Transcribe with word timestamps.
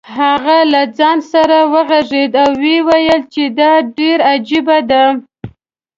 هغه 0.17 0.57
له 0.73 0.81
ځان 0.97 1.17
سره 1.31 1.57
وغږېد 1.73 2.33
او 2.43 2.49
ویې 2.61 2.79
ویل 2.87 3.21
چې 3.33 3.43
دا 3.59 3.71
ډېره 3.97 4.23
عجیبه 4.33 4.77
ده. 4.89 5.03